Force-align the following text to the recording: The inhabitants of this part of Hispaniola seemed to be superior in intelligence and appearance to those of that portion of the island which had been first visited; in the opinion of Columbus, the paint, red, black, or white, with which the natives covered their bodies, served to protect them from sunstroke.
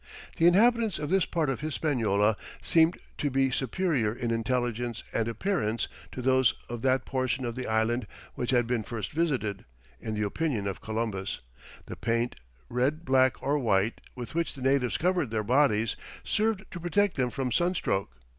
The 0.37 0.47
inhabitants 0.47 0.97
of 0.97 1.11
this 1.11 1.25
part 1.25 1.47
of 1.47 1.59
Hispaniola 1.59 2.35
seemed 2.59 2.97
to 3.19 3.29
be 3.29 3.51
superior 3.51 4.11
in 4.11 4.31
intelligence 4.31 5.03
and 5.13 5.27
appearance 5.27 5.87
to 6.11 6.23
those 6.23 6.55
of 6.71 6.81
that 6.81 7.05
portion 7.05 7.45
of 7.45 7.53
the 7.53 7.67
island 7.67 8.07
which 8.33 8.49
had 8.49 8.65
been 8.65 8.81
first 8.81 9.11
visited; 9.11 9.63
in 9.99 10.15
the 10.15 10.23
opinion 10.25 10.65
of 10.65 10.81
Columbus, 10.81 11.41
the 11.85 11.95
paint, 11.95 12.33
red, 12.67 13.05
black, 13.05 13.43
or 13.43 13.59
white, 13.59 14.01
with 14.15 14.33
which 14.33 14.55
the 14.55 14.63
natives 14.63 14.97
covered 14.97 15.29
their 15.29 15.43
bodies, 15.43 15.95
served 16.23 16.63
to 16.71 16.79
protect 16.79 17.15
them 17.15 17.29
from 17.29 17.51
sunstroke. 17.51 18.17